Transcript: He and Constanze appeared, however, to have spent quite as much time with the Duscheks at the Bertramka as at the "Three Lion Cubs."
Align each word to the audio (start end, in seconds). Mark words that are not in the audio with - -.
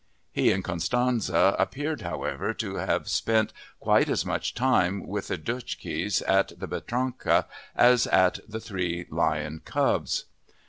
He 0.31 0.51
and 0.51 0.63
Constanze 0.63 1.29
appeared, 1.31 2.01
however, 2.01 2.55
to 2.55 2.77
have 2.77 3.07
spent 3.07 3.53
quite 3.79 4.09
as 4.09 4.25
much 4.25 4.55
time 4.55 5.05
with 5.05 5.27
the 5.27 5.37
Duscheks 5.37 6.23
at 6.27 6.53
the 6.59 6.67
Bertramka 6.67 7.45
as 7.75 8.07
at 8.07 8.39
the 8.49 8.59
"Three 8.59 9.05
Lion 9.11 9.61
Cubs." 9.63 10.25